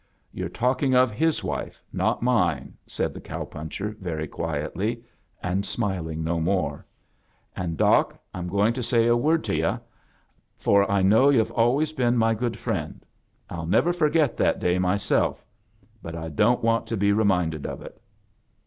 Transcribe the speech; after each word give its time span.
"You're 0.33 0.49
talk 0.49 0.81
ing 0.81 0.95
of 0.95 1.11
fiis 1.11 1.43
wife, 1.43 1.79
not 1.93 2.23
mine," 2.23 2.75
said 2.87 3.13
tfie 3.13 3.23
cow 3.23 3.45
puncher, 3.45 3.95
very 3.99 4.27
quietly, 4.27 5.03
and 5.43 5.63
smiling 5.63 6.23
no 6.23 6.39
more; 6.39 6.87
"and. 7.55 7.77
Doc, 7.77 8.17
I'm 8.33 8.47
going 8.47 8.73
to 8.73 8.81
say 8.81 9.05
a 9.05 9.15
word 9.15 9.43
to 9.43 9.53
yti*, 9.53 9.79
for 10.57 10.89
I 10.89 11.03
know 11.03 11.29
yo've 11.29 11.51
always 11.51 11.93
been 11.93 12.17
my 12.17 12.33
good 12.33 12.57
friend, 12.57 13.05
m 13.51 13.69
never 13.69 13.93
forget 13.93 14.35
that 14.37 14.57
day 14.57 14.79
myself— 14.79 15.45
but 16.01 16.15
I 16.15 16.29
don't 16.29 16.63
want 16.63 16.87
to 16.87 16.97
be 16.97 17.13
reminded 17.13 17.67
of 17.67 17.83
it." 17.83 18.01